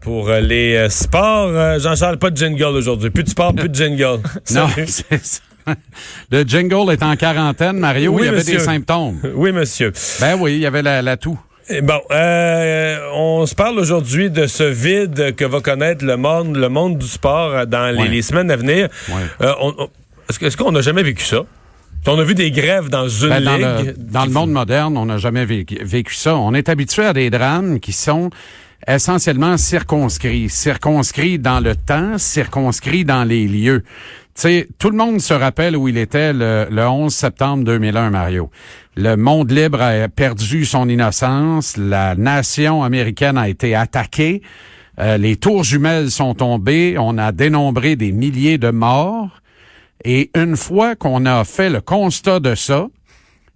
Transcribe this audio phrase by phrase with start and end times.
[0.00, 3.10] Pour euh, les euh, sports, euh, Jean-Charles, pas de jingle aujourd'hui.
[3.10, 4.18] Plus de sport, plus de jingle.
[4.52, 5.40] non, c'est ça.
[6.28, 8.10] Le jingle est en quarantaine, Mario.
[8.10, 8.58] Oui, il y avait monsieur.
[8.58, 9.20] des symptômes.
[9.36, 9.92] Oui, monsieur.
[10.20, 11.38] Ben oui, il y avait la, la toux.
[11.68, 16.56] Eh Bon, euh, on se parle aujourd'hui de ce vide que va connaître le monde,
[16.56, 18.08] le monde du sport dans les, Ouais.
[18.08, 18.88] les semaines à venir.
[19.08, 19.14] Ouais.
[19.42, 19.88] Euh, on- on-
[20.44, 21.42] est-ce qu'on n'a jamais vécu ça?
[22.08, 23.86] On a vu des grèves dans une Ben, dans ligue.
[23.86, 26.34] le, dans le monde moderne, on n'a jamais vécu, vécu ça.
[26.34, 28.30] On est habitué à des drames qui sont
[28.86, 30.48] essentiellement circonscrits.
[30.48, 33.82] Circonscrits dans le temps, circonscrits dans les lieux.
[34.34, 38.10] Tu sais, tout le monde se rappelle où il était le, le 11 septembre 2001,
[38.10, 38.50] Mario.
[38.96, 41.76] Le monde libre a perdu son innocence.
[41.76, 44.42] La nation américaine a été attaquée.
[44.98, 46.96] Euh, les tours jumelles sont tombées.
[46.98, 49.42] On a dénombré des milliers de morts.
[50.04, 52.86] Et une fois qu'on a fait le constat de ça,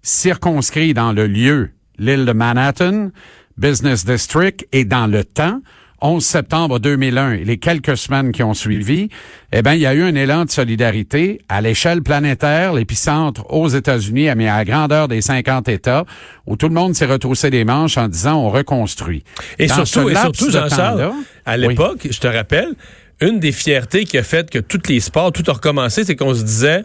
[0.03, 3.11] circonscrit dans le lieu, l'île de Manhattan,
[3.59, 5.61] Business District, et dans le temps,
[6.03, 9.09] 11 septembre 2001 et les quelques semaines qui ont suivi,
[9.53, 13.69] eh ben il y a eu un élan de solidarité à l'échelle planétaire, l'épicentre aux
[13.69, 16.07] États-Unis, mais à la grandeur des 50 États,
[16.47, 19.25] où tout le monde s'est retroussé des manches en disant on reconstruit.
[19.59, 21.12] Et Dans surtout, et surtout Jean-Charles,
[21.45, 21.69] à oui.
[21.69, 22.75] l'époque, je te rappelle,
[23.20, 26.35] une des fiertés qui a fait que tous les sports, tout a recommencé, c'est qu'on
[26.35, 26.85] se disait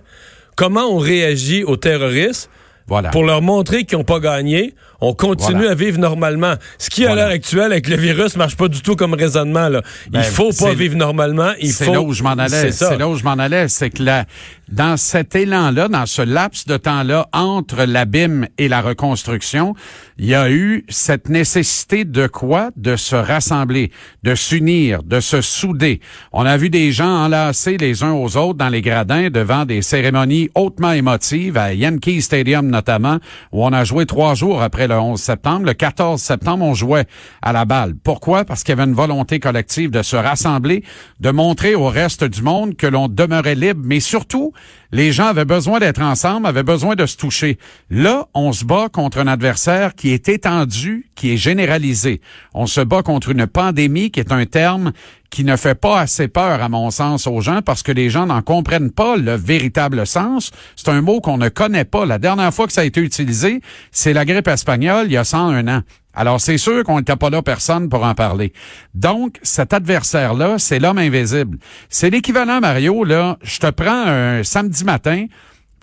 [0.57, 2.49] comment on réagit aux terroristes
[2.87, 3.09] Voilà.
[3.09, 4.75] pour leur montrer qu'ils n'ont pas gagné.
[5.01, 5.71] On continue Voilà.
[5.71, 6.53] à vivre normalement.
[6.77, 7.23] Ce qui, à Voilà.
[7.23, 9.69] l'heure actuelle, avec le virus, marche pas du tout comme raisonnement.
[9.69, 9.81] Là.
[10.09, 11.51] Ben, il faut pas c'est- vivre normalement.
[11.59, 11.93] Il C'est faut.
[11.93, 12.47] là où je m'en allais.
[12.49, 12.71] C'est.
[12.71, 13.67] C'est là où je m'en allais.
[13.67, 14.25] C'est que là,
[14.69, 19.75] dans cet élan-là, dans ce laps de temps-là, entre l'abîme et la reconstruction,
[20.17, 22.71] il y a eu cette nécessité de quoi?
[22.75, 23.91] De se rassembler,
[24.23, 25.99] de s'unir, de se souder.
[26.31, 29.81] On a vu des gens enlacés les uns aux autres dans les gradins devant des
[29.81, 33.19] cérémonies hautement émotives, à Yankee Stadium notamment,
[33.51, 35.65] où on a joué trois jours après le 11 septembre.
[35.65, 37.05] Le 14 septembre, on jouait
[37.41, 37.95] à la balle.
[38.03, 38.45] Pourquoi?
[38.45, 40.83] Parce qu'il y avait une volonté collective de se rassembler,
[41.19, 44.53] de montrer au reste du monde que l'on demeurait libre, mais surtout,
[44.91, 47.57] les gens avaient besoin d'être ensemble, avaient besoin de se toucher.
[47.89, 52.21] Là, on se bat contre un adversaire qui est étendu, qui est généralisé.
[52.53, 54.91] On se bat contre une pandémie qui est un terme
[55.29, 58.25] qui ne fait pas assez peur, à mon sens, aux gens parce que les gens
[58.25, 60.51] n'en comprennent pas le véritable sens.
[60.77, 62.05] C'est un mot qu'on ne connaît pas.
[62.05, 63.59] La dernière fois que ça a été utilisé,
[63.91, 65.81] c'est la grippe espagnole, il y a 101 ans.
[66.15, 68.53] Alors, c'est sûr qu'on n'était pas là personne pour en parler.
[68.93, 71.57] Donc, cet adversaire-là, c'est l'homme invisible.
[71.89, 75.25] C'est l'équivalent, Mario, là, je te prends un samedi matin,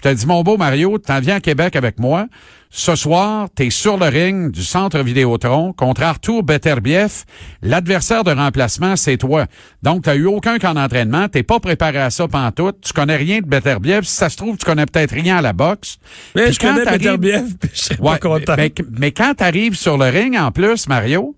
[0.02, 2.26] puis t'as dit, mon beau Mario, t'en viens à Québec avec moi.
[2.70, 7.24] Ce soir, t'es sur le ring du centre Vidéotron contre Arthur Beterbiev.
[7.62, 9.46] L'adversaire de remplacement, c'est toi.
[9.82, 11.28] Donc, t'as eu aucun camp d'entraînement.
[11.28, 12.78] T'es pas préparé à ça pantoute.
[12.80, 14.04] Tu connais rien de Beterbiev.
[14.04, 15.98] Si ça se trouve, tu connais peut-être rien à la boxe.
[16.34, 18.54] Mais Puis je quand connais t'arrives- Beterbiev, puis je serais Ouais, pas content.
[18.56, 21.36] Mais, mais quand tu arrives sur le ring, en plus, Mario,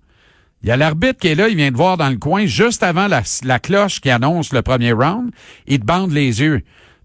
[0.63, 2.83] il y a l'arbitre qui est là, il vient te voir dans le coin juste
[2.83, 5.31] avant la, la cloche qui annonce le premier round.
[5.67, 6.63] Il te bande les yeux.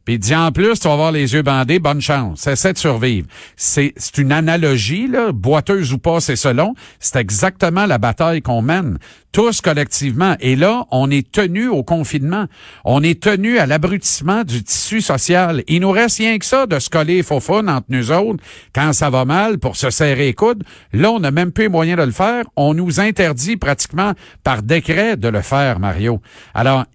[0.09, 2.47] Puis il dit en plus, tu vas avoir les yeux bandés, bonne chance.
[2.47, 3.27] Essaie de survivre.
[3.55, 6.73] C'est une analogie, là, boiteuse ou pas, c'est selon.
[6.99, 8.97] C'est exactement la bataille qu'on mène,
[9.31, 10.35] tous collectivement.
[10.39, 12.45] Et là, on est tenu au confinement.
[12.85, 15.63] On est tenu à l'abrutissement du tissu social.
[15.67, 18.43] Il nous reste rien que ça de se coller faux entre nous autres
[18.73, 20.63] quand ça va mal pour se serrer les coudes.
[20.91, 22.45] Là, on n'a même plus les moyens de le faire.
[22.55, 26.19] On nous interdit pratiquement par décret de le faire, Mario.
[26.55, 26.85] Alors,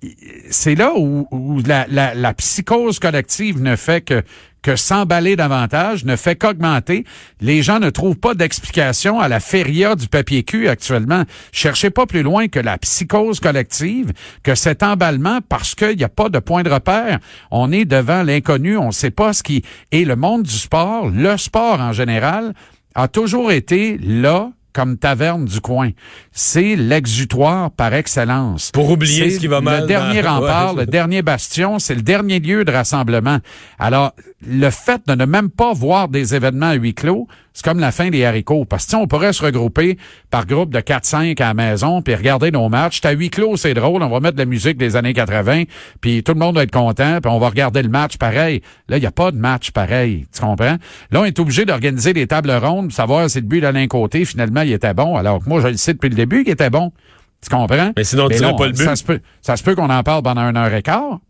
[0.50, 4.22] c'est là où, où la, la, la psychose collective ne fait que
[4.62, 7.04] que s'emballer davantage, ne fait qu'augmenter.
[7.42, 11.24] Les gens ne trouvent pas d'explication à la feria du papier cul actuellement.
[11.52, 16.08] Cherchez pas plus loin que la psychose collective, que cet emballement, parce qu'il n'y a
[16.08, 17.18] pas de point de repère.
[17.50, 19.62] On est devant l'inconnu, on ne sait pas ce qui...
[19.92, 22.54] Et le monde du sport, le sport en général,
[22.94, 25.90] a toujours été là comme taverne du coin.
[26.32, 28.70] C'est l'exutoire par excellence.
[28.72, 30.80] Pour oublier ce qui va mal Le dernier dans- rempart, Ouais.
[30.80, 33.38] le dernier bastion, c'est le dernier lieu de rassemblement.
[33.78, 34.12] Alors,
[34.46, 37.92] le fait de ne même pas voir des événements à huis clos, c'est comme la
[37.92, 38.64] fin des haricots.
[38.64, 39.96] Parce que on pourrait se regrouper
[40.30, 43.00] par groupe de 4-5 à la maison, puis regarder nos matchs.
[43.04, 45.64] À huis clos, c'est drôle, on va mettre de la musique des années 80,
[46.00, 48.60] puis tout le monde va être content, puis on va regarder le match pareil.
[48.88, 50.76] Là, il n'y a pas de match pareil, tu comprends?
[51.10, 54.24] Là, on est obligé d'organiser des tables rondes, pour savoir si le but d'Alain Côté,
[54.24, 56.70] finalement, il était bon, alors que moi, je le sais depuis le début qu'il était
[56.70, 56.92] bon.
[57.40, 57.92] Tu comprends?
[57.96, 58.84] Mais sinon, tu non, pas le but.
[58.84, 59.20] Ça se peut,
[59.64, 61.20] peut qu'on en parle pendant une heure et quart.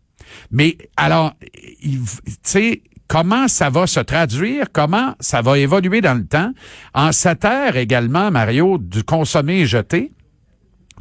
[0.49, 1.33] Mais alors,
[1.81, 1.99] tu
[2.41, 6.51] sais, comment ça va se traduire, comment ça va évoluer dans le temps,
[6.93, 10.11] en cette également, Mario, du consommer et jeter,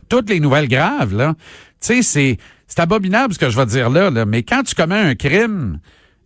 [0.09, 1.35] toutes les nouvelles graves, là,
[1.81, 4.75] tu sais, c'est, c'est abominable ce que je vais dire là, là, mais quand tu
[4.75, 5.81] commets un crime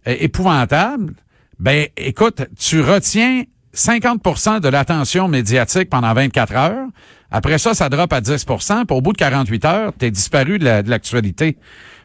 [0.07, 1.15] euh, épouvantable,
[1.59, 3.45] ben, écoute, tu retiens
[3.75, 6.87] 50% de l'attention médiatique pendant 24 heures.
[7.31, 10.89] Après ça, ça drop à 10% puis au bout de 48 heures, t'es disparu de
[10.89, 11.59] l'actualité.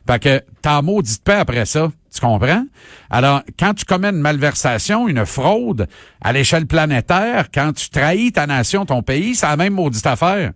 [0.08, 1.92] Fait que t'as maudit paix après ça.
[2.14, 2.66] Tu comprends?
[3.10, 5.88] Alors, quand tu commets une malversation, une fraude
[6.22, 10.52] à l'échelle planétaire, quand tu trahis ta nation, ton pays, c'est la même maudite affaire.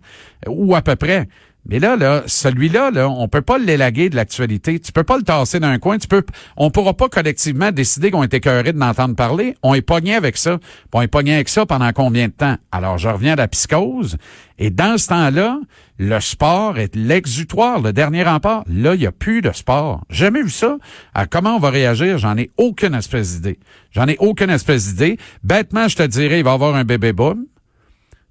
[0.46, 1.28] Ou à peu près.
[1.68, 4.80] Mais là, là, celui-là, là, on peut pas l'élaguer de l'actualité.
[4.80, 5.98] Tu peux pas le tasser dans un coin.
[5.98, 6.24] Tu peux,
[6.56, 9.54] on pourra pas collectivement décider qu'on est écœuré de n'entendre parler.
[9.62, 10.58] On est pogné avec ça.
[10.94, 12.56] on est pogné avec ça pendant combien de temps?
[12.72, 14.16] Alors, je reviens à la psychose.
[14.58, 15.60] Et dans ce temps-là,
[15.98, 18.64] le sport est l'exutoire, le dernier rempart.
[18.66, 20.04] Là, il y a plus de sport.
[20.08, 20.78] Jamais vu ça.
[21.12, 22.16] Alors, comment on va réagir?
[22.16, 23.58] J'en ai aucune espèce d'idée.
[23.90, 25.18] J'en ai aucune espèce d'idée.
[25.44, 27.44] Bêtement, je te dirais, il va y avoir un bébé boom.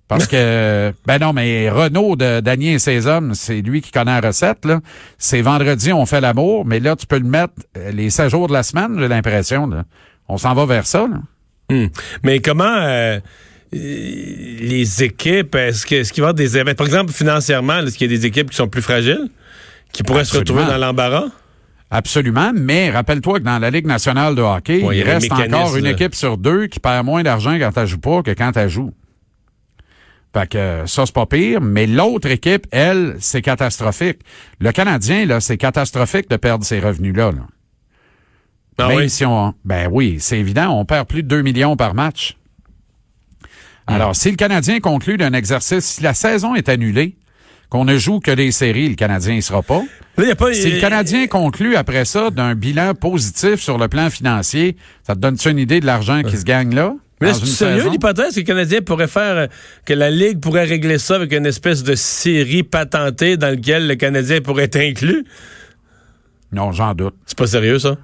[0.08, 4.22] Parce que, ben non, mais Renaud de Daniel et ses hommes, c'est lui qui connaît
[4.22, 4.80] la recette, là.
[5.18, 8.48] C'est vendredi, on fait l'amour, mais là, tu peux le mettre euh, les 16 jours
[8.48, 9.70] de la semaine, j'ai l'impression,
[10.30, 11.18] On s'en va vers ça, là.
[11.70, 11.88] Hmm.
[12.24, 13.20] Mais comment euh,
[13.74, 18.10] les équipes, est-ce qu'il est va y avoir des événements, par exemple, financièrement, est-ce qu'il
[18.10, 19.30] y a des équipes qui sont plus fragiles,
[19.92, 21.28] qui pourraient se retrouver dans l'embarras?
[21.90, 26.16] Absolument, mais rappelle-toi que dans la Ligue nationale de hockey, il reste encore une équipe
[26.16, 28.94] sur deux qui perd moins d'argent quand tu joues pas que quand tu joues.
[30.38, 31.62] Fait que ça, c'est pas pire.
[31.62, 34.20] Mais l'autre équipe, elle, c'est catastrophique.
[34.60, 37.32] Le Canadien, là, c'est catastrophique de perdre ces revenus-là.
[38.78, 39.10] Ah oui?
[39.10, 39.56] si on.
[39.66, 42.38] Ben oui, c'est évident, on perd plus de 2 millions par match.
[43.88, 43.94] Hmm.
[43.94, 47.16] Alors, si le Canadien conclut d'un exercice, si la saison est annulée,
[47.70, 49.82] qu'on ne joue que des séries, le Canadien ne sera pas.
[50.54, 55.20] si le Canadien conclut après ça d'un bilan positif sur le plan financier, ça te
[55.20, 56.94] donne-tu une idée de l'argent qui se gagne là?
[57.20, 59.48] Mais c'est sérieux l'hypothèse que le Canadien pourrait faire,
[59.86, 63.96] que la Ligue pourrait régler ça avec une espèce de série patentée dans laquelle le
[63.96, 65.26] Canadien pourrait être inclus?
[66.52, 67.16] Non, j'en doute.
[67.26, 67.98] C'est pas sérieux, ça?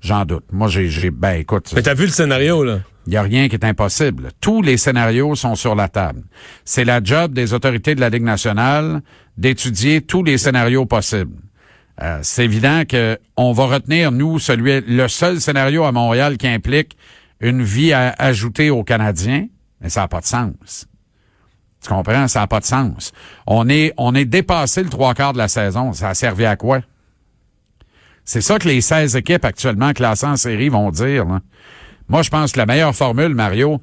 [0.00, 0.44] J'en doute.
[0.50, 1.72] Moi, j'ai, j'ai, ben, écoute.
[1.74, 2.80] Mais t'as vu le scénario, là?
[3.06, 4.30] Il n'y a rien qui est impossible.
[4.40, 6.22] Tous les scénarios sont sur la table.
[6.64, 9.00] C'est la job des autorités de la Ligue nationale
[9.38, 11.36] d'étudier tous les scénarios possibles.
[12.02, 16.46] Euh, c'est évident que on va retenir, nous, celui, le seul scénario à Montréal qui
[16.46, 16.96] implique
[17.40, 19.46] une vie à ajouter aux Canadiens,
[19.80, 20.86] mais ça n'a pas de sens.
[21.82, 22.26] Tu comprends?
[22.28, 23.12] Ça n'a pas de sens.
[23.46, 25.92] On est, on est dépassé le trois quarts de la saison.
[25.92, 26.80] Ça a servi à quoi?
[28.24, 31.24] C'est ça que les 16 équipes actuellement classées en série vont dire.
[32.08, 33.80] Moi, je pense que la meilleure formule, Mario,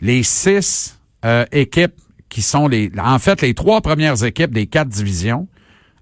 [0.00, 1.98] les six euh, équipes
[2.28, 5.48] qui sont les, en fait, les trois premières équipes des quatre divisions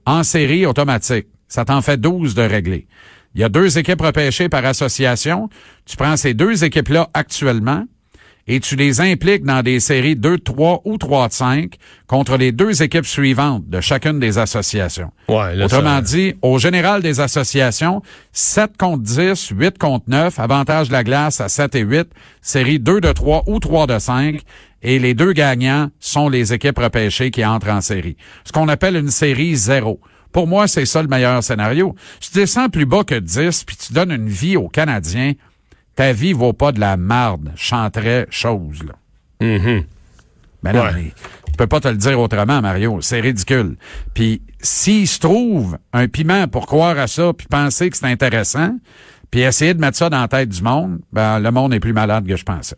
[0.05, 1.27] en série automatique.
[1.49, 2.87] Ça t'en fait 12 de régler.
[3.35, 5.49] Il y a deux équipes repêchées par association.
[5.85, 7.85] Tu prends ces deux équipes-là actuellement
[8.49, 11.75] et tu les impliques dans des séries 2 3 ou 3 5
[12.07, 15.13] contre les deux équipes suivantes de chacune des associations.
[15.29, 18.03] Ouais, Autrement dit, au général des associations,
[18.33, 22.09] 7 contre 10, 8 contre 9, avantage de la glace à 7 et 8,
[22.41, 24.41] série 2 de 3 ou 3 de 5,
[24.83, 28.17] et les deux gagnants sont les équipes repêchées qui entrent en série.
[28.45, 30.01] Ce qu'on appelle une série 0.
[30.33, 31.95] Pour moi, c'est ça le meilleur scénario.
[32.21, 35.33] Si tu descends plus bas que 10, puis tu donnes une vie aux Canadiens,
[35.97, 38.95] ta vie vaut pas de la marde, chanterait chose, là.
[39.41, 39.83] Mm
[40.65, 41.13] non, mais,
[41.51, 43.01] je peux pas te le dire autrement, Mario.
[43.01, 43.77] C'est ridicule.
[44.15, 48.77] Puis, s'il se trouve un piment pour croire à ça, puis penser que c'est intéressant,
[49.31, 51.93] puis essayer de mettre ça dans la tête du monde, ben, le monde est plus
[51.93, 52.77] malade que je pensais.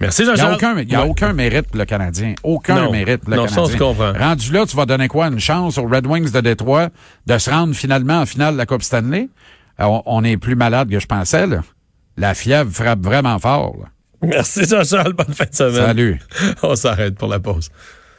[0.00, 0.58] Merci, Jean-Charles.
[0.82, 2.34] Il n'y a, aucun, mérite pour le Canadien.
[2.42, 3.54] Aucun mérite pour le Canadien.
[3.54, 5.28] Ça, on se Rendu là, tu vas donner quoi?
[5.28, 6.88] Une chance aux Red Wings de Détroit
[7.26, 9.28] de se rendre finalement en finale de la Coupe Stanley?
[9.78, 11.46] on, est plus malade que je pensais.
[11.46, 11.62] Là.
[12.16, 13.76] La fièvre frappe vraiment fort.
[14.22, 15.12] Merci, Jean-Charles.
[15.12, 15.86] Bonne fin de semaine.
[15.86, 16.20] Salut.
[16.62, 17.70] on s'arrête pour la pause.